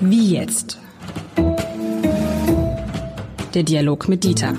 [0.00, 0.78] Wie jetzt?
[3.54, 4.54] Der Dialog mit Dieter.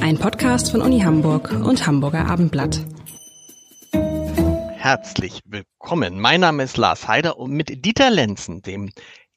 [0.00, 2.80] Ein Podcast von Uni Hamburg und Hamburger Abendblatt.
[4.72, 6.20] Herzlich willkommen.
[6.20, 8.90] Mein Name ist Lars Heider und mit Dieter Lenzen, dem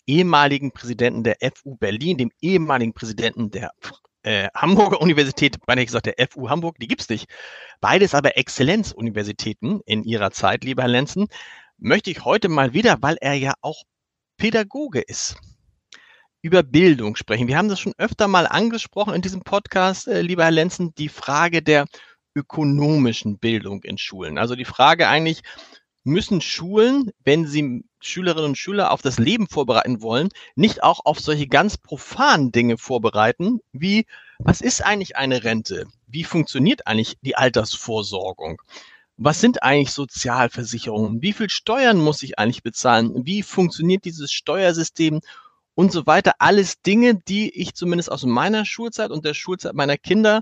[0.06, 3.72] ehemaligen Präsidenten der FU Berlin, dem ehemaligen Präsidenten der
[4.24, 7.28] äh, Hamburger Universität, meine ich gesagt, der FU Hamburg, die gibt's nicht.
[7.80, 11.28] Beides aber Exzellenzuniversitäten in ihrer Zeit, lieber Herr Lenzen,
[11.82, 13.84] möchte ich heute mal wieder, weil er ja auch
[14.38, 15.36] Pädagoge ist,
[16.42, 17.48] über Bildung sprechen.
[17.48, 21.10] Wir haben das schon öfter mal angesprochen in diesem Podcast, äh, lieber Herr Lenzen, die
[21.10, 21.86] Frage der
[22.36, 24.38] ökonomischen Bildung in Schulen.
[24.38, 25.42] Also die Frage eigentlich,
[26.04, 31.20] müssen Schulen, wenn sie Schülerinnen und Schüler auf das Leben vorbereiten wollen, nicht auch auf
[31.20, 34.06] solche ganz profanen Dinge vorbereiten, wie
[34.40, 35.86] was ist eigentlich eine Rente?
[36.08, 38.62] Wie funktioniert eigentlich die Altersvorsorgung?
[39.24, 41.22] Was sind eigentlich Sozialversicherungen?
[41.22, 43.24] Wie viel Steuern muss ich eigentlich bezahlen?
[43.24, 45.22] Wie funktioniert dieses Steuersystem?
[45.76, 46.34] Und so weiter.
[46.40, 50.42] Alles Dinge, die ich zumindest aus meiner Schulzeit und der Schulzeit meiner Kinder,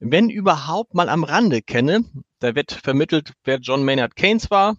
[0.00, 2.04] wenn überhaupt mal am Rande kenne.
[2.40, 4.76] Da wird vermittelt, wer John Maynard Keynes war.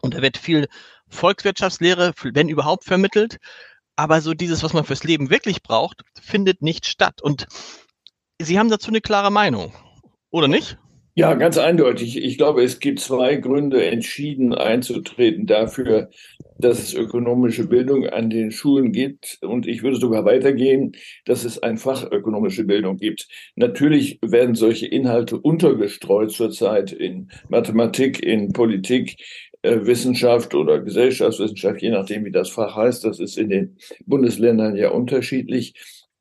[0.00, 0.66] Und da wird viel
[1.08, 3.36] Volkswirtschaftslehre, wenn überhaupt, vermittelt.
[3.94, 7.20] Aber so dieses, was man fürs Leben wirklich braucht, findet nicht statt.
[7.20, 7.46] Und
[8.40, 9.74] Sie haben dazu eine klare Meinung,
[10.30, 10.78] oder nicht?
[11.16, 12.16] Ja, ganz eindeutig.
[12.16, 16.10] Ich glaube, es gibt zwei Gründe, entschieden einzutreten dafür,
[16.58, 19.38] dass es ökonomische Bildung an den Schulen gibt.
[19.42, 20.92] Und ich würde sogar weitergehen,
[21.24, 23.28] dass es ein Fach ökonomische Bildung gibt.
[23.54, 29.16] Natürlich werden solche Inhalte untergestreut zurzeit in Mathematik, in Politik,
[29.62, 33.04] äh, Wissenschaft oder Gesellschaftswissenschaft, je nachdem, wie das Fach heißt.
[33.04, 35.74] Das ist in den Bundesländern ja unterschiedlich.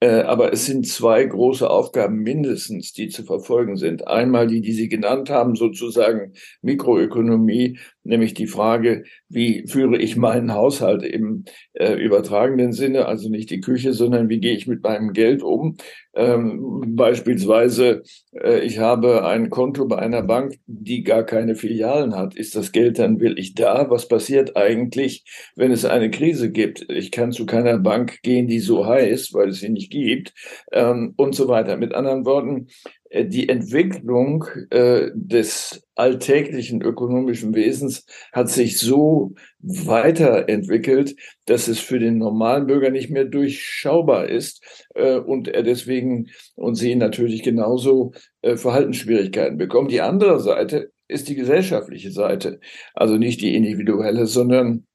[0.04, 4.06] Äh, aber es sind zwei große Aufgaben mindestens, die zu verfolgen sind.
[4.06, 10.54] Einmal die, die Sie genannt haben, sozusagen Mikroökonomie, nämlich die Frage, wie führe ich meinen
[10.54, 15.14] Haushalt im äh, übertragenen Sinne, also nicht die Küche, sondern wie gehe ich mit meinem
[15.14, 15.78] Geld um.
[16.16, 18.04] Ähm, beispielsweise,
[18.34, 22.36] äh, ich habe ein Konto bei einer Bank, die gar keine Filialen hat.
[22.36, 23.90] Ist das Geld dann wirklich da?
[23.90, 25.24] Was passiert eigentlich,
[25.56, 26.86] wenn es eine Krise gibt?
[26.90, 30.34] Ich kann zu keiner Bank gehen, die so heißt, weil es sie nicht gibt
[30.72, 31.78] ähm, und so weiter.
[31.78, 32.68] Mit anderen Worten,
[33.10, 41.16] äh, die Entwicklung äh, des alltäglichen ökonomischen Wesens hat sich so weiterentwickelt,
[41.46, 44.64] dass es für den normalen Bürger nicht mehr durchschaubar ist
[44.96, 49.90] äh, und er deswegen und sie natürlich genauso äh, Verhaltensschwierigkeiten bekommen.
[49.90, 52.60] Die andere Seite ist die gesellschaftliche Seite,
[52.96, 54.88] also nicht die individuelle, sondern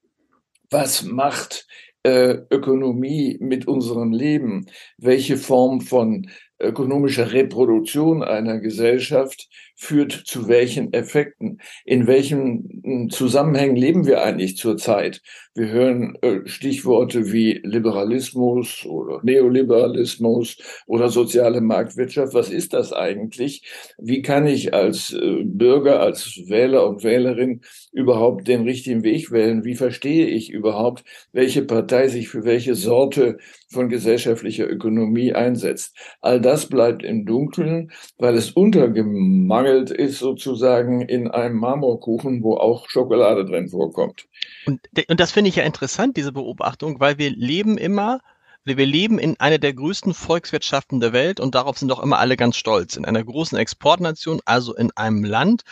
[0.70, 1.66] was macht
[2.08, 4.66] äh, Ökonomie mit unserem Leben?
[4.96, 9.48] Welche Form von ökonomische Reproduktion einer Gesellschaft
[9.80, 11.60] führt zu welchen Effekten?
[11.84, 15.22] In welchen hm, Zusammenhängen leben wir eigentlich zurzeit?
[15.54, 20.56] Wir hören äh, Stichworte wie Liberalismus oder Neoliberalismus
[20.86, 22.34] oder soziale Marktwirtschaft.
[22.34, 23.62] Was ist das eigentlich?
[23.98, 27.60] Wie kann ich als äh, Bürger, als Wähler und Wählerin
[27.92, 29.64] überhaupt den richtigen Weg wählen?
[29.64, 35.96] Wie verstehe ich überhaupt, welche Partei sich für welche Sorte von gesellschaftlicher Ökonomie einsetzt?
[36.20, 42.88] All das bleibt im Dunkeln, weil es untergemangelt ist sozusagen in einem Marmorkuchen, wo auch
[42.88, 44.26] Schokolade drin vorkommt.
[44.66, 48.20] Und, und das finde ich ja interessant, diese Beobachtung, weil wir leben immer,
[48.64, 52.36] wir leben in einer der größten Volkswirtschaften der Welt und darauf sind doch immer alle
[52.36, 52.96] ganz stolz.
[52.96, 55.62] In einer großen Exportnation, also in einem Land,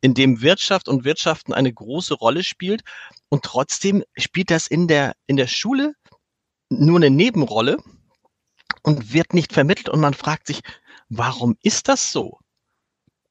[0.00, 2.82] in dem Wirtschaft und Wirtschaften eine große Rolle spielt.
[3.28, 5.94] Und trotzdem spielt das in der, in der Schule
[6.70, 7.78] nur eine Nebenrolle
[8.82, 10.60] und wird nicht vermittelt und man fragt sich,
[11.08, 12.38] warum ist das so?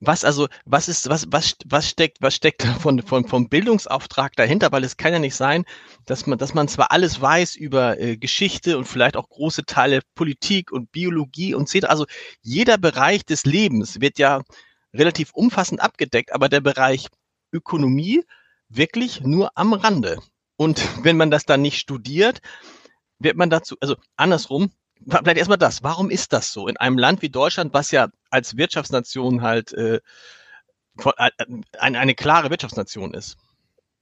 [0.01, 4.71] Was also, was ist, was, was, was steckt, was steckt von, von, vom Bildungsauftrag dahinter?
[4.71, 5.65] Weil es kann ja nicht sein,
[6.05, 10.01] dass man, dass man zwar alles weiß über äh, Geschichte und vielleicht auch große Teile
[10.15, 12.05] Politik und Biologie und sieht, also
[12.41, 14.41] jeder Bereich des Lebens wird ja
[14.93, 17.07] relativ umfassend abgedeckt, aber der Bereich
[17.51, 18.23] Ökonomie
[18.69, 20.19] wirklich nur am Rande.
[20.55, 22.39] Und wenn man das dann nicht studiert,
[23.19, 24.71] wird man dazu, also andersrum,
[25.07, 25.83] vielleicht erstmal das.
[25.83, 26.67] Warum ist das so?
[26.67, 29.99] In einem Land wie Deutschland, was ja als Wirtschaftsnation halt äh,
[31.17, 31.29] äh,
[31.77, 33.37] eine, eine klare Wirtschaftsnation ist.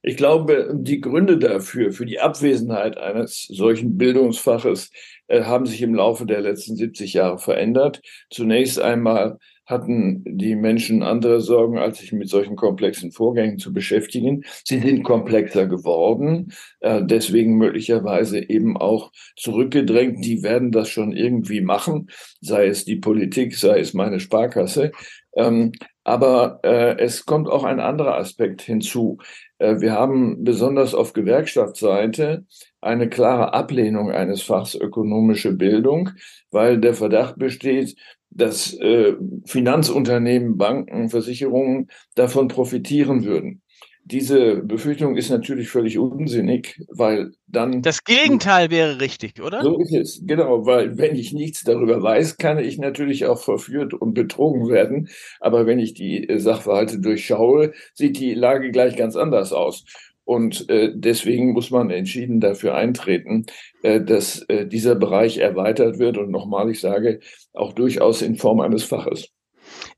[0.02, 4.90] Ich glaube, die Gründe dafür, für die Abwesenheit eines solchen Bildungsfaches,
[5.26, 8.00] äh, haben sich im Laufe der letzten 70 Jahre verändert.
[8.30, 9.38] Zunächst einmal
[9.68, 14.44] hatten die Menschen andere Sorgen, als sich mit solchen komplexen Vorgängen zu beschäftigen.
[14.64, 20.24] Sie sind komplexer geworden, äh, deswegen möglicherweise eben auch zurückgedrängt.
[20.24, 22.08] Die werden das schon irgendwie machen,
[22.40, 24.90] sei es die Politik, sei es meine Sparkasse.
[25.36, 25.72] Ähm,
[26.02, 29.18] aber äh, es kommt auch ein anderer Aspekt hinzu.
[29.58, 32.46] Äh, wir haben besonders auf Gewerkschaftsseite
[32.80, 36.10] eine klare Ablehnung eines Fachs ökonomische Bildung,
[36.50, 37.96] weil der Verdacht besteht,
[38.30, 39.14] dass äh,
[39.46, 43.62] Finanzunternehmen, Banken, Versicherungen davon profitieren würden.
[44.10, 47.82] Diese Befürchtung ist natürlich völlig unsinnig, weil dann.
[47.82, 49.62] Das Gegenteil wäre richtig, oder?
[49.62, 53.92] So ist es, genau, weil wenn ich nichts darüber weiß, kann ich natürlich auch verführt
[53.92, 55.10] und betrogen werden.
[55.40, 59.84] Aber wenn ich die Sachverhalte durchschaue, sieht die Lage gleich ganz anders aus.
[60.28, 63.46] Und äh, deswegen muss man entschieden dafür eintreten,
[63.82, 67.20] äh, dass äh, dieser Bereich erweitert wird und nochmal, ich sage,
[67.54, 69.30] auch durchaus in Form eines Faches.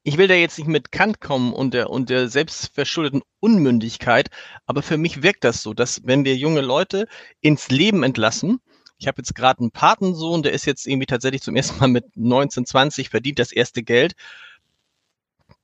[0.05, 4.31] Ich will da jetzt nicht mit Kant kommen und der, und der selbstverschuldeten Unmündigkeit,
[4.67, 7.09] aber für mich wirkt das so, dass wenn wir junge Leute
[7.41, 8.61] ins Leben entlassen,
[8.99, 12.05] ich habe jetzt gerade einen Patensohn, der ist jetzt irgendwie tatsächlich zum ersten Mal mit
[12.15, 14.15] 19, 20, verdient das erste Geld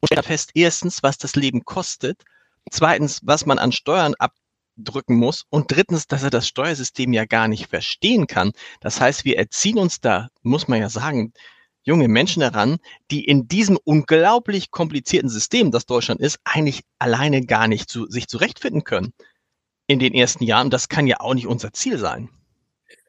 [0.00, 2.24] und stellt fest, erstens, was das Leben kostet,
[2.68, 4.32] zweitens, was man an Steuern ab
[4.76, 8.52] drücken muss und drittens, dass er das Steuersystem ja gar nicht verstehen kann.
[8.80, 11.32] Das heißt, wir erziehen uns da, muss man ja sagen,
[11.82, 12.78] junge Menschen heran,
[13.10, 18.26] die in diesem unglaublich komplizierten System, das Deutschland ist, eigentlich alleine gar nicht zu, sich
[18.26, 19.12] zurechtfinden können
[19.86, 20.70] in den ersten Jahren.
[20.70, 22.28] Das kann ja auch nicht unser Ziel sein.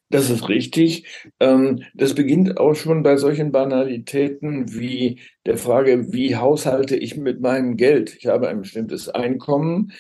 [0.10, 1.06] Das ist richtig.
[1.42, 7.42] Ähm, das beginnt auch schon bei solchen Banalitäten wie der Frage, wie haushalte ich mit
[7.42, 8.16] meinem Geld?
[8.18, 9.92] Ich habe ein bestimmtes Einkommen.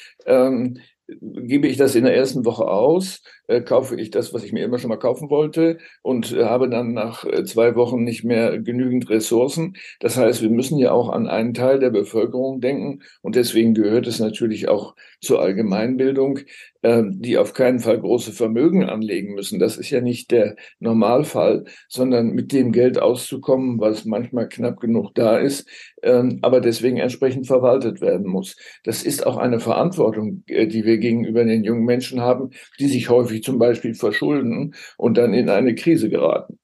[1.07, 4.63] Gebe ich das in der ersten Woche aus, äh, kaufe ich das, was ich mir
[4.63, 8.59] immer schon mal kaufen wollte und äh, habe dann nach äh, zwei Wochen nicht mehr
[8.59, 9.75] genügend Ressourcen.
[9.99, 14.07] Das heißt, wir müssen ja auch an einen Teil der Bevölkerung denken und deswegen gehört
[14.07, 16.39] es natürlich auch zur Allgemeinbildung,
[16.81, 19.59] äh, die auf keinen Fall große Vermögen anlegen müssen.
[19.59, 25.15] Das ist ja nicht der Normalfall, sondern mit dem Geld auszukommen, was manchmal knapp genug
[25.15, 25.67] da ist,
[26.01, 28.57] äh, aber deswegen entsprechend verwaltet werden muss.
[28.83, 32.49] Das ist auch eine Verantwortung, die wir gegenüber den jungen Menschen haben,
[32.79, 36.59] die sich häufig sich zum Beispiel verschulden und dann in eine Krise geraten.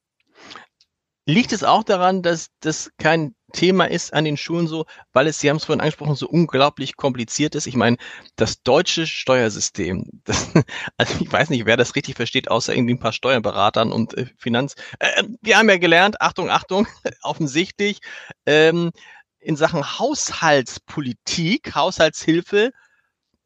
[1.26, 5.40] Liegt es auch daran, dass das kein Thema ist an den Schulen so, weil es,
[5.40, 7.66] Sie haben es vorhin angesprochen, so unglaublich kompliziert ist?
[7.66, 7.96] Ich meine,
[8.36, 10.52] das deutsche Steuersystem, das,
[10.98, 14.26] also ich weiß nicht, wer das richtig versteht, außer irgendwie ein paar Steuerberatern und äh,
[14.38, 14.76] Finanz.
[15.00, 16.88] Äh, wir haben ja gelernt, Achtung, Achtung,
[17.22, 18.00] offensichtlich,
[18.46, 18.92] ähm,
[19.40, 22.72] in Sachen Haushaltspolitik, Haushaltshilfe,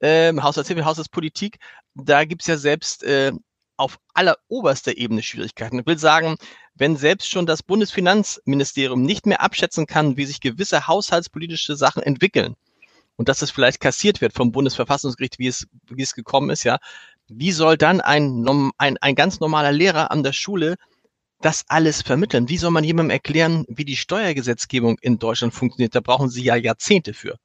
[0.01, 1.57] ähm, Haushaltshilfe, Haushaltspolitik
[2.03, 3.31] da gibt's ja selbst äh,
[3.77, 5.79] auf alleroberster Ebene Schwierigkeiten.
[5.79, 6.37] Ich will sagen,
[6.75, 12.55] wenn selbst schon das Bundesfinanzministerium nicht mehr abschätzen kann, wie sich gewisse haushaltspolitische Sachen entwickeln
[13.15, 16.77] und dass es vielleicht kassiert wird vom Bundesverfassungsgericht, wie es, wie es gekommen ist, ja,
[17.27, 18.47] wie soll dann ein,
[18.77, 20.75] ein, ein ganz normaler Lehrer an der Schule
[21.41, 22.49] das alles vermitteln?
[22.49, 25.93] Wie soll man jemandem erklären, wie die Steuergesetzgebung in Deutschland funktioniert?
[25.93, 27.37] Da brauchen sie ja Jahrzehnte für.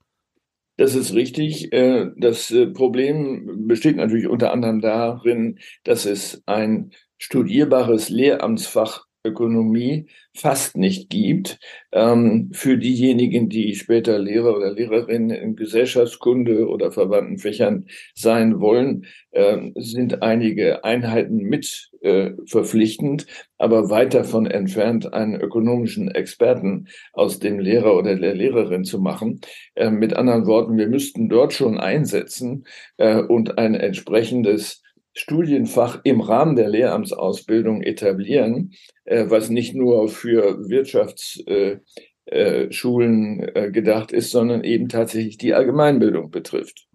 [0.77, 1.73] Das ist richtig.
[1.73, 10.07] Äh, das äh, Problem besteht natürlich unter anderem darin, dass es ein studierbares Lehramtsfach Ökonomie
[10.35, 11.59] fast nicht gibt.
[11.93, 19.07] Ähm, für diejenigen, die später Lehrer oder Lehrerinnen in Gesellschaftskunde oder verwandten Fächern sein wollen,
[19.31, 23.27] äh, sind einige Einheiten mit äh, verpflichtend,
[23.59, 29.41] aber weit davon entfernt, einen ökonomischen Experten aus dem Lehrer oder der Lehrerin zu machen.
[29.75, 32.65] Äh, mit anderen Worten, wir müssten dort schon einsetzen
[32.97, 34.82] äh, und ein entsprechendes
[35.15, 38.73] Studienfach im Rahmen der Lehramtsausbildung etablieren,
[39.05, 46.31] äh, was nicht nur für Wirtschaftsschulen äh, äh, gedacht ist, sondern eben tatsächlich die Allgemeinbildung
[46.31, 46.87] betrifft.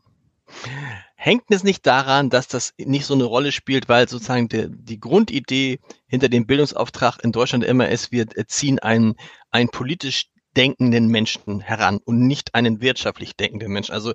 [1.15, 4.99] Hängt es nicht daran, dass das nicht so eine Rolle spielt, weil sozusagen die, die
[4.99, 9.15] Grundidee hinter dem Bildungsauftrag in Deutschland immer ist, wir ziehen einen,
[9.51, 13.93] einen politisch denkenden Menschen heran und nicht einen wirtschaftlich denkenden Menschen.
[13.93, 14.13] Also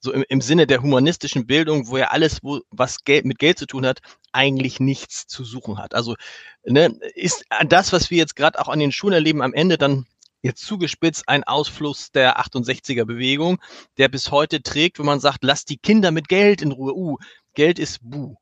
[0.00, 3.58] so im, im Sinne der humanistischen Bildung, wo ja alles, wo, was Geld, mit Geld
[3.58, 4.00] zu tun hat,
[4.32, 5.94] eigentlich nichts zu suchen hat.
[5.94, 6.16] Also
[6.64, 10.06] ne, ist das, was wir jetzt gerade auch an den Schulen erleben, am Ende dann
[10.42, 13.58] jetzt zugespitzt ein Ausfluss der 68er Bewegung,
[13.98, 16.94] der bis heute trägt, wo man sagt, lasst die Kinder mit Geld in Ruhe.
[16.94, 17.16] Uh,
[17.54, 18.36] Geld ist bu.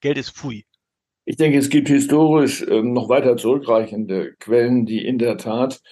[0.00, 0.64] Geld ist fui.
[1.24, 5.82] Ich denke, es gibt historisch äh, noch weiter zurückreichende Quellen, die in der Tat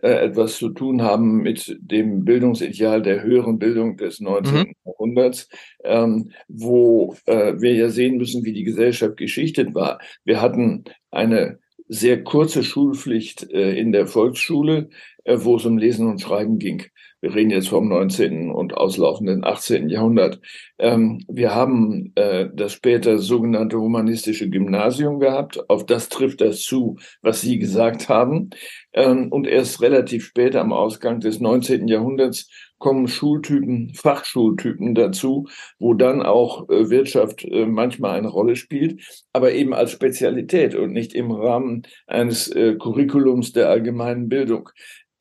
[0.00, 4.54] äh, etwas zu tun haben mit dem Bildungsideal der höheren Bildung des 19.
[4.54, 4.72] Mhm.
[4.84, 5.48] Jahrhunderts,
[5.84, 10.00] ähm, wo äh, wir ja sehen müssen, wie die Gesellschaft geschichtet war.
[10.24, 11.58] Wir hatten eine
[11.88, 14.88] sehr kurze Schulpflicht äh, in der Volksschule,
[15.24, 16.84] äh, wo es um Lesen und Schreiben ging.
[17.22, 18.50] Wir reden jetzt vom 19.
[18.50, 19.88] und auslaufenden 18.
[19.88, 20.40] Jahrhundert.
[20.78, 25.70] Ähm, wir haben äh, das später sogenannte humanistische Gymnasium gehabt.
[25.70, 28.50] Auf das trifft das zu, was Sie gesagt haben.
[28.92, 31.86] Ähm, und erst relativ spät am Ausgang des 19.
[31.86, 32.48] Jahrhunderts
[32.82, 35.46] kommen Schultypen, Fachschultypen dazu,
[35.78, 40.92] wo dann auch äh, Wirtschaft äh, manchmal eine Rolle spielt, aber eben als Spezialität und
[40.92, 44.68] nicht im Rahmen eines äh, Curriculums der allgemeinen Bildung.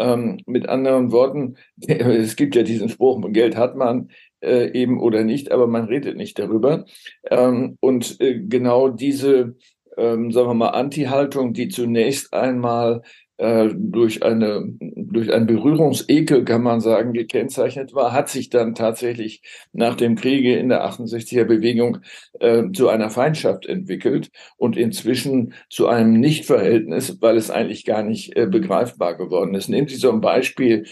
[0.02, 4.10] Ähm, mit anderen Worten, es gibt ja diesen Spruch, Geld hat man
[4.42, 6.86] äh, eben oder nicht, aber man redet nicht darüber.
[7.30, 9.56] Ähm, und äh, genau diese,
[9.98, 13.04] ähm, sagen wir mal, Anti-Haltung, die zunächst einmal
[13.42, 19.42] äh, durch eine durch einen Berührungsekel kann man sagen gekennzeichnet war, hat sich dann tatsächlich
[19.74, 21.98] nach dem Kriege in der 68er Bewegung
[22.40, 28.38] äh, zu einer Feindschaft entwickelt und inzwischen zu einem Nichtverhältnis, weil es eigentlich gar nicht
[28.38, 29.70] äh, begreifbar geworden ist.
[29.70, 30.86] Nehmen Sie so ein Beispiel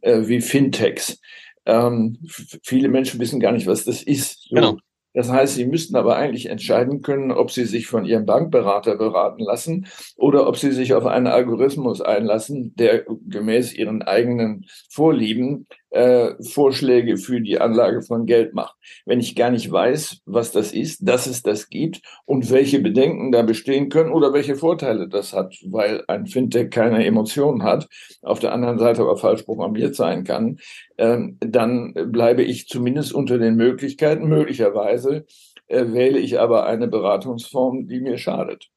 [0.00, 1.20] äh, wie Fintechs.
[1.64, 2.18] Ähm,
[2.62, 4.44] viele Menschen wissen gar nicht, was das ist.
[4.48, 4.76] So, genau.
[5.16, 9.42] Das heißt, Sie müssten aber eigentlich entscheiden können, ob Sie sich von Ihrem Bankberater beraten
[9.42, 16.34] lassen oder ob Sie sich auf einen Algorithmus einlassen, der gemäß Ihren eigenen Vorlieben äh,
[16.42, 18.76] Vorschläge für die Anlage von Geld macht.
[19.06, 23.32] Wenn ich gar nicht weiß, was das ist, dass es das gibt und welche Bedenken
[23.32, 27.88] da bestehen können oder welche Vorteile das hat, weil ein Fintech keine Emotionen hat,
[28.22, 30.58] auf der anderen Seite aber falsch programmiert sein kann,
[30.98, 34.28] äh, dann bleibe ich zumindest unter den Möglichkeiten.
[34.28, 35.24] Möglicherweise
[35.68, 38.68] äh, wähle ich aber eine Beratungsform, die mir schadet.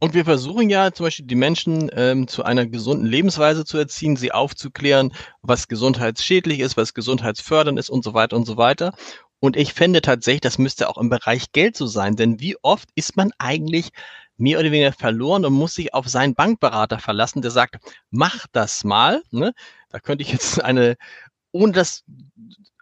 [0.00, 4.16] Und wir versuchen ja zum Beispiel die Menschen ähm, zu einer gesunden Lebensweise zu erziehen,
[4.16, 5.12] sie aufzuklären,
[5.42, 8.94] was gesundheitsschädlich ist, was gesundheitsfördernd ist und so weiter und so weiter.
[9.40, 12.88] Und ich fände tatsächlich, das müsste auch im Bereich Geld so sein, denn wie oft
[12.94, 13.90] ist man eigentlich
[14.36, 17.76] mehr oder weniger verloren und muss sich auf seinen Bankberater verlassen, der sagt,
[18.10, 19.22] mach das mal.
[19.30, 19.52] Ne?
[19.90, 20.96] Da könnte ich jetzt eine,
[21.52, 22.04] ohne das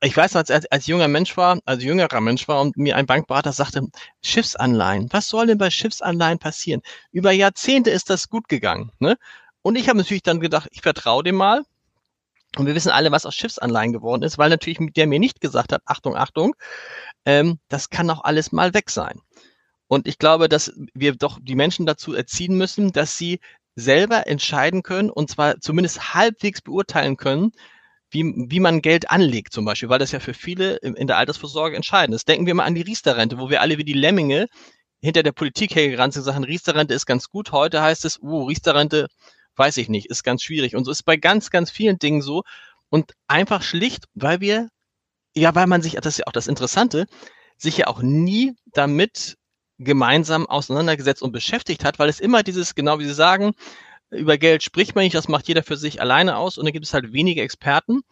[0.02, 3.06] ich weiß, als, als, als junger Mensch war, als jüngerer Mensch war und mir ein
[3.06, 3.82] Bankberater sagte,
[4.22, 6.82] Schiffsanleihen, was soll denn bei Schiffsanleihen passieren?
[7.12, 8.92] Über Jahrzehnte ist das gut gegangen.
[8.98, 9.16] Ne?
[9.62, 11.62] Und ich habe natürlich dann gedacht, ich vertraue dem mal.
[12.56, 15.72] Und wir wissen alle, was aus Schiffsanleihen geworden ist, weil natürlich der mir nicht gesagt
[15.72, 16.54] hat, Achtung, Achtung,
[17.24, 19.20] ähm, das kann auch alles mal weg sein.
[19.88, 23.40] Und ich glaube, dass wir doch die Menschen dazu erziehen müssen, dass sie
[23.76, 27.52] selber entscheiden können und zwar zumindest halbwegs beurteilen können,
[28.16, 31.76] wie, wie man Geld anlegt zum Beispiel, weil das ja für viele in der Altersvorsorge
[31.76, 32.26] entscheidend ist.
[32.28, 34.46] Denken wir mal an die Riester-Rente, wo wir alle wie die Lemminge
[35.00, 37.52] hinter der Politik hergerannt sind, sagen, Riester-Rente ist ganz gut.
[37.52, 39.08] Heute heißt es, uh, Riester-Rente,
[39.56, 40.74] weiß ich nicht, ist ganz schwierig.
[40.74, 42.42] Und so ist bei ganz, ganz vielen Dingen so.
[42.88, 44.68] Und einfach schlicht, weil wir,
[45.34, 47.06] ja, weil man sich, das ist ja auch das Interessante,
[47.58, 49.36] sich ja auch nie damit
[49.78, 53.52] gemeinsam auseinandergesetzt und beschäftigt hat, weil es immer dieses, genau wie Sie sagen,
[54.10, 56.86] über Geld spricht man nicht, das macht jeder für sich alleine aus und dann gibt
[56.86, 58.02] es halt wenige Experten,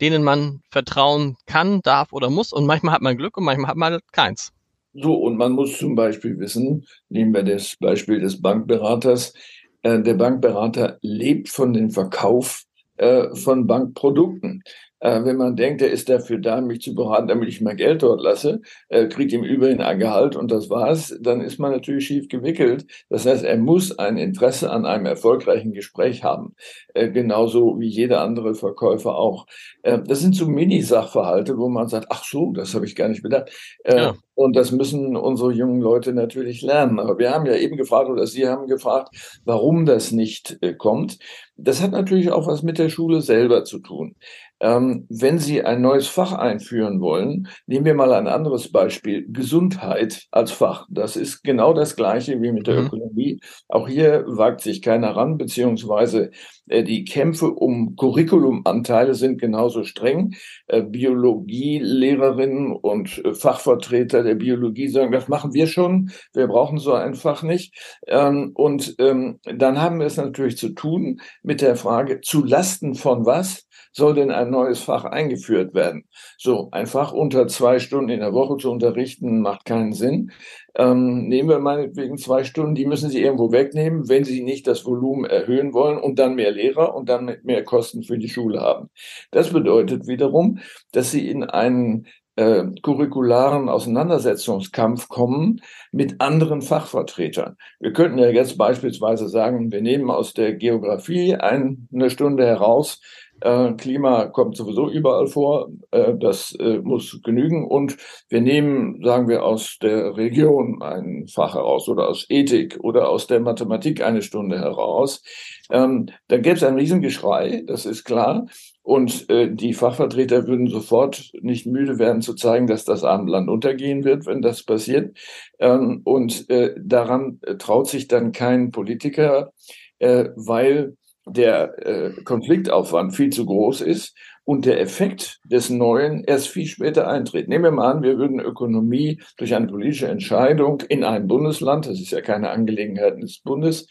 [0.00, 3.76] denen man vertrauen kann, darf oder muss und manchmal hat man Glück und manchmal hat
[3.76, 4.52] man halt keins.
[4.94, 9.34] So, und man muss zum Beispiel wissen, nehmen wir das Beispiel des Bankberaters,
[9.82, 12.64] äh, der Bankberater lebt von dem Verkauf
[12.96, 14.62] äh, von Bankprodukten.
[15.00, 18.02] Äh, wenn man denkt, er ist dafür da, mich zu beraten, damit ich mein Geld
[18.02, 22.06] dort lasse, äh, kriegt ihm überhin ein Gehalt und das war's, dann ist man natürlich
[22.06, 22.86] schief gewickelt.
[23.08, 26.54] Das heißt, er muss ein Interesse an einem erfolgreichen Gespräch haben,
[26.94, 29.46] äh, genauso wie jeder andere Verkäufer auch.
[29.82, 33.22] Äh, das sind so Mini-Sachverhalte, wo man sagt, ach so, das habe ich gar nicht
[33.22, 33.50] bedacht.
[33.84, 34.14] Äh, ja.
[34.34, 37.00] Und das müssen unsere jungen Leute natürlich lernen.
[37.00, 41.18] Aber wir haben ja eben gefragt, oder Sie haben gefragt, warum das nicht äh, kommt.
[41.56, 44.14] Das hat natürlich auch was mit der Schule selber zu tun.
[44.60, 50.26] Ähm, wenn Sie ein neues Fach einführen wollen, nehmen wir mal ein anderes Beispiel, Gesundheit
[50.30, 50.86] als Fach.
[50.90, 52.86] Das ist genau das gleiche wie mit der mhm.
[52.86, 53.40] Ökonomie.
[53.68, 56.30] Auch hier wagt sich keiner ran, beziehungsweise
[56.68, 60.34] die Kämpfe um Curriculumanteile sind genauso streng.
[60.66, 66.92] Äh, Biologielehrerinnen und äh, Fachvertreter der Biologie sagen, das machen wir schon, wir brauchen so
[66.92, 67.74] ein Fach nicht.
[68.06, 72.94] Ähm, und ähm, dann haben wir es natürlich zu tun mit der Frage, zu Lasten
[72.94, 73.68] von was?
[73.92, 76.04] soll denn ein neues Fach eingeführt werden?
[76.38, 80.30] So, ein Fach unter zwei Stunden in der Woche zu unterrichten, macht keinen Sinn.
[80.78, 84.86] Ähm, nehmen wir meinetwegen zwei Stunden, die müssen Sie irgendwo wegnehmen, wenn Sie nicht das
[84.86, 88.88] Volumen erhöhen wollen und dann mehr Lehrer und dann mehr Kosten für die Schule haben.
[89.32, 90.60] Das bedeutet wiederum,
[90.92, 92.06] dass Sie in einen
[92.36, 97.56] äh, curricularen Auseinandersetzungskampf kommen mit anderen Fachvertretern.
[97.80, 103.00] Wir könnten ja jetzt beispielsweise sagen, wir nehmen aus der Geografie eine Stunde heraus,
[103.40, 107.66] äh, Klima kommt sowieso überall vor, äh, das äh, muss genügen.
[107.66, 107.96] Und
[108.28, 113.26] wir nehmen, sagen wir, aus der Region ein Fach heraus oder aus Ethik oder aus
[113.26, 115.22] der Mathematik eine Stunde heraus.
[115.70, 118.46] Ähm, dann gäbe es ein Riesengeschrei, das ist klar.
[118.82, 124.24] Und die Fachvertreter würden sofort nicht müde werden zu zeigen, dass das Abendland untergehen wird,
[124.24, 125.14] wenn das passiert.
[125.58, 129.52] Ähm, und daran traut sich dann kein Politiker,
[130.00, 130.96] weil
[131.30, 137.08] der äh, Konfliktaufwand viel zu groß ist und der Effekt des Neuen erst viel später
[137.08, 137.48] eintritt.
[137.48, 142.00] Nehmen wir mal an, wir würden Ökonomie durch eine politische Entscheidung in einem Bundesland, das
[142.00, 143.88] ist ja keine Angelegenheit des Bundes,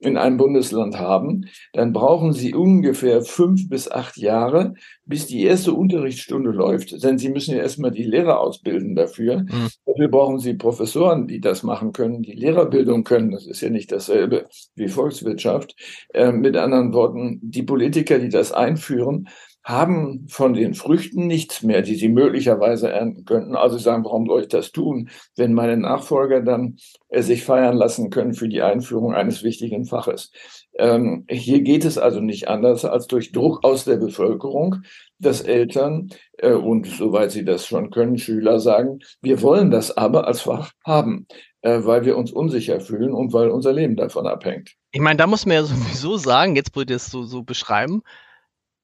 [0.00, 5.74] in einem Bundesland haben, dann brauchen Sie ungefähr fünf bis acht Jahre, bis die erste
[5.74, 7.02] Unterrichtsstunde läuft.
[7.04, 9.40] Denn Sie müssen ja erstmal die Lehrer ausbilden dafür.
[9.40, 9.68] Mhm.
[9.84, 13.30] Dafür brauchen Sie Professoren, die das machen können, die Lehrerbildung können.
[13.30, 15.76] Das ist ja nicht dasselbe wie Volkswirtschaft.
[16.14, 19.28] Äh, mit anderen Worten, die Politiker, die das einführen,
[19.62, 23.56] haben von den Früchten nichts mehr, die sie möglicherweise ernten könnten.
[23.56, 26.76] Also sagen, warum soll ich das tun, wenn meine Nachfolger dann
[27.08, 30.32] äh, sich feiern lassen können für die Einführung eines wichtigen Faches.
[30.78, 34.76] Ähm, hier geht es also nicht anders als durch Druck aus der Bevölkerung,
[35.18, 40.26] dass Eltern äh, und soweit sie das schon können, Schüler sagen, wir wollen das aber
[40.26, 41.26] als Fach haben,
[41.60, 44.74] äh, weil wir uns unsicher fühlen und weil unser Leben davon abhängt.
[44.92, 48.02] Ich meine, da muss man ja sowieso sagen, jetzt wo ihr das so, so beschreiben,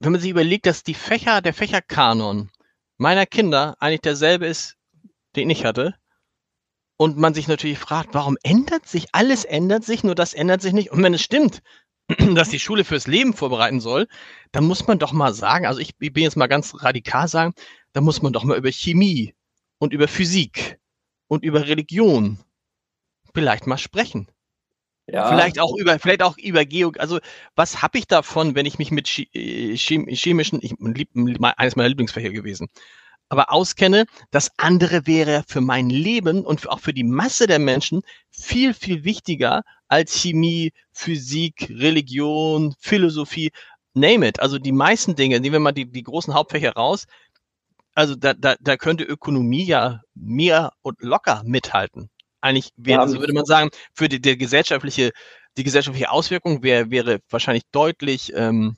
[0.01, 2.51] wenn man sich überlegt, dass die Fächer, der Fächerkanon
[2.99, 4.77] meiner Kinder eigentlich derselbe ist,
[5.37, 5.95] den ich hatte,
[6.97, 9.09] und man sich natürlich fragt, warum ändert sich?
[9.13, 10.91] Alles ändert sich, nur das ändert sich nicht.
[10.91, 11.63] Und wenn es stimmt,
[12.35, 14.09] dass die Schule fürs Leben vorbereiten soll,
[14.53, 17.53] dann muss man doch mal sagen, also ich, ich bin jetzt mal ganz radikal sagen,
[17.93, 19.35] da muss man doch mal über Chemie
[19.79, 20.79] und über Physik
[21.29, 22.39] und über Religion
[23.35, 24.29] vielleicht mal sprechen.
[25.09, 25.29] Ja.
[25.29, 27.21] Vielleicht auch über, vielleicht auch über Geo, also
[27.55, 30.75] was habe ich davon, wenn ich mich mit äh, chemischen, ich,
[31.57, 32.69] eines meiner Lieblingsfächer gewesen,
[33.29, 38.03] aber auskenne, das andere wäre für mein Leben und auch für die Masse der Menschen
[38.31, 43.53] viel, viel wichtiger als Chemie, Physik, Religion, Philosophie,
[43.95, 44.41] name it.
[44.41, 47.07] Also die meisten Dinge, nehmen wir mal die, die großen Hauptfächer raus,
[47.95, 53.33] also da, da, da könnte Ökonomie ja mehr und locker mithalten eigentlich wäre, also würde
[53.33, 55.11] man sagen, für die, die gesellschaftliche,
[55.57, 58.77] die gesellschaftliche Auswirkung wäre, wäre wahrscheinlich deutlich ähm,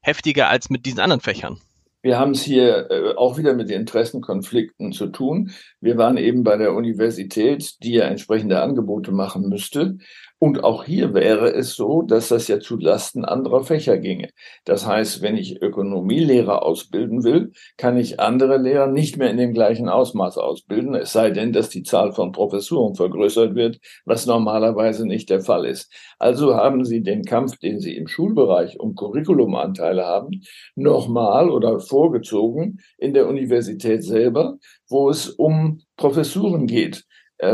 [0.00, 1.60] heftiger als mit diesen anderen Fächern.
[2.02, 5.50] Wir haben es hier äh, auch wieder mit Interessenkonflikten zu tun.
[5.80, 9.98] Wir waren eben bei der Universität, die ja entsprechende Angebote machen müsste.
[10.42, 14.30] Und auch hier wäre es so, dass das ja zu Lasten anderer Fächer ginge.
[14.64, 19.52] Das heißt, wenn ich Ökonomielehrer ausbilden will, kann ich andere Lehrer nicht mehr in dem
[19.52, 25.06] gleichen Ausmaß ausbilden, es sei denn, dass die Zahl von Professuren vergrößert wird, was normalerweise
[25.06, 25.92] nicht der Fall ist.
[26.18, 30.40] Also haben Sie den Kampf, den Sie im Schulbereich um Curriculumanteile haben,
[30.74, 34.56] nochmal oder vorgezogen in der Universität selber,
[34.88, 37.04] wo es um Professuren geht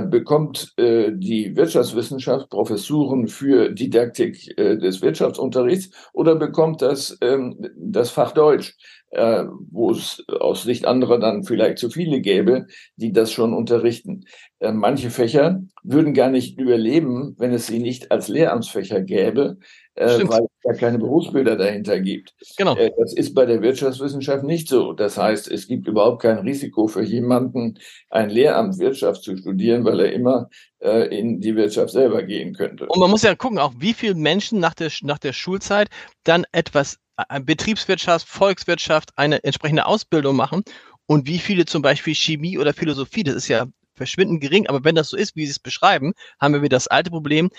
[0.03, 8.11] bekommt äh, die Wirtschaftswissenschaft Professuren für Didaktik äh, des Wirtschaftsunterrichts oder bekommt das ähm, das
[8.11, 8.77] Fach Deutsch,
[9.11, 12.67] äh, wo es aus Sicht anderer dann vielleicht zu viele gäbe,
[12.97, 14.25] die das schon unterrichten.
[14.59, 19.59] Äh, manche Fächer würden gar nicht überleben, wenn es sie nicht als Lehramtsfächer gäbe,
[19.95, 22.35] äh, weil es ja keine Berufsbilder dahinter gibt.
[22.57, 22.77] Genau.
[22.77, 24.93] Äh, das ist bei der Wirtschaftswissenschaft nicht so.
[24.93, 27.79] Das heißt, es gibt überhaupt kein Risiko für jemanden,
[28.11, 30.49] ein Lehramt Wirtschaft zu studieren, weil er immer
[30.81, 32.87] äh, in die Wirtschaft selber gehen könnte.
[32.87, 35.89] Und man muss ja gucken, auch wie viele Menschen nach der, nach der Schulzeit
[36.25, 36.99] dann etwas
[37.41, 40.63] Betriebswirtschaft, Volkswirtschaft, eine entsprechende Ausbildung machen
[41.07, 44.95] und wie viele zum Beispiel Chemie oder Philosophie, das ist ja verschwindend gering, aber wenn
[44.95, 47.51] das so ist, wie Sie es beschreiben, haben wir wieder das alte Problem,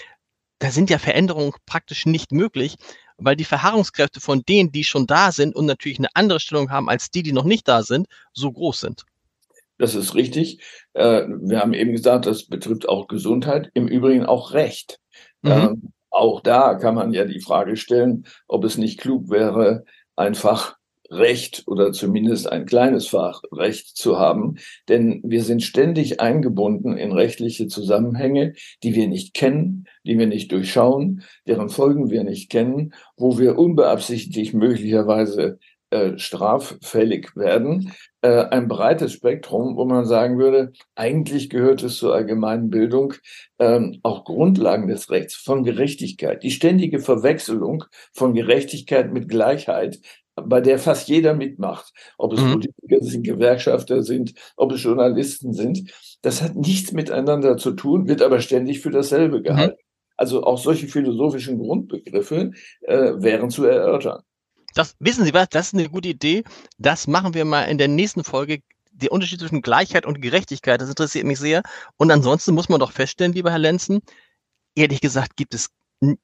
[0.60, 2.76] da sind ja Veränderungen praktisch nicht möglich,
[3.18, 6.90] weil die Verharrungskräfte von denen, die schon da sind und natürlich eine andere Stellung haben
[6.90, 9.06] als die, die noch nicht da sind, so groß sind.
[9.80, 10.60] Das ist richtig.
[10.94, 15.00] Äh, wir haben eben gesagt, das betrifft auch Gesundheit, im Übrigen auch Recht.
[15.42, 15.94] Mhm.
[16.18, 20.76] Auch da kann man ja die Frage stellen, ob es nicht klug wäre, einfach
[21.12, 24.56] Recht oder zumindest ein kleines Fach Recht zu haben.
[24.90, 30.52] Denn wir sind ständig eingebunden in rechtliche Zusammenhänge, die wir nicht kennen, die wir nicht
[30.52, 37.94] durchschauen, deren Folgen wir nicht kennen, wo wir unbeabsichtigt möglicherweise äh, straffällig werden.
[38.22, 43.14] Äh, ein breites Spektrum, wo man sagen würde, eigentlich gehört es zur allgemeinen Bildung
[43.58, 46.44] ähm, auch Grundlagen des Rechts, von Gerechtigkeit.
[46.44, 50.00] Die ständige Verwechslung von Gerechtigkeit mit Gleichheit
[50.36, 52.52] bei der fast jeder mitmacht, ob es mhm.
[52.52, 55.92] Politiker sind, Gewerkschafter sind, ob es Journalisten sind.
[56.22, 59.44] Das hat nichts miteinander zu tun, wird aber ständig für dasselbe mhm.
[59.44, 59.78] gehalten.
[59.78, 59.88] Mhm.
[60.18, 64.22] Also auch solche philosophischen Grundbegriffe äh, wären zu erörtern.
[64.74, 65.50] Das wissen Sie was?
[65.50, 66.44] Das ist eine gute Idee.
[66.78, 68.62] Das machen wir mal in der nächsten Folge.
[68.92, 71.62] Der Unterschied zwischen Gleichheit und Gerechtigkeit, das interessiert mich sehr.
[71.98, 74.02] Und ansonsten muss man doch feststellen, lieber Herr Lenzen,
[74.76, 75.70] ehrlich gesagt gibt es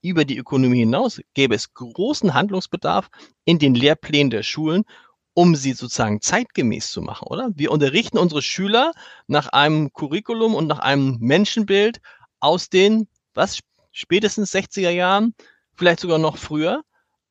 [0.01, 3.09] über die Ökonomie hinaus gäbe es großen Handlungsbedarf
[3.45, 4.85] in den Lehrplänen der Schulen,
[5.33, 7.49] um sie sozusagen zeitgemäß zu machen, oder?
[7.55, 8.91] Wir unterrichten unsere Schüler
[9.27, 12.01] nach einem Curriculum und nach einem Menschenbild
[12.39, 13.59] aus den, was,
[13.91, 15.33] spätestens 60er Jahren,
[15.75, 16.83] vielleicht sogar noch früher.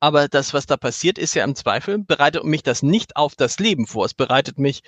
[0.03, 3.57] Aber das, was da passiert, ist ja im Zweifel, bereitet mich das nicht auf das
[3.59, 4.05] Leben vor.
[4.05, 4.83] Es bereitet mich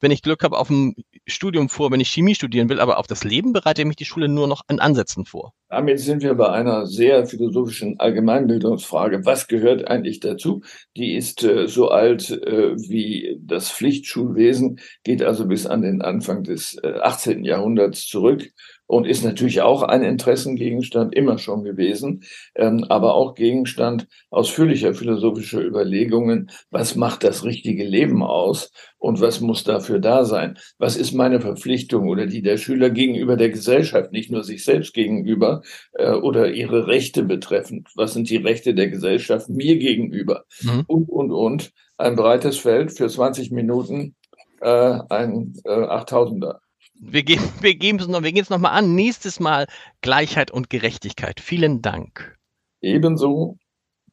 [0.00, 0.94] wenn ich Glück habe, auf ein
[1.26, 4.28] Studium vor, wenn ich Chemie studieren will, aber auf das Leben bereitet mich die Schule
[4.28, 5.52] nur noch in Ansätzen vor.
[5.74, 9.26] Damit sind wir bei einer sehr philosophischen Allgemeinbildungsfrage.
[9.26, 10.62] Was gehört eigentlich dazu?
[10.96, 16.44] Die ist äh, so alt äh, wie das Pflichtschulwesen, geht also bis an den Anfang
[16.44, 17.42] des äh, 18.
[17.42, 18.52] Jahrhunderts zurück
[18.86, 22.22] und ist natürlich auch ein Interessengegenstand immer schon gewesen,
[22.54, 26.50] ähm, aber auch Gegenstand ausführlicher philosophischer Überlegungen.
[26.70, 30.58] Was macht das richtige Leben aus und was muss dafür da sein?
[30.78, 34.92] Was ist meine Verpflichtung oder die der Schüler gegenüber der Gesellschaft, nicht nur sich selbst
[34.92, 35.62] gegenüber
[35.94, 37.88] äh, oder ihre Rechte betreffend?
[37.94, 40.44] Was sind die Rechte der Gesellschaft mir gegenüber?
[40.62, 40.84] Mhm.
[40.86, 41.72] Und, und, und.
[41.96, 44.16] Ein breites Feld für 20 Minuten,
[44.60, 46.58] äh, ein äh, 8000er
[46.94, 48.94] wir, geben, wir geben es noch, wir gehen es nochmal an.
[48.94, 49.66] Nächstes Mal
[50.00, 51.40] Gleichheit und Gerechtigkeit.
[51.40, 52.36] Vielen Dank.
[52.80, 53.58] Ebenso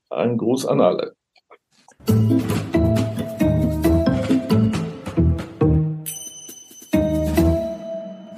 [0.10, 1.16] ein Gruß an alle.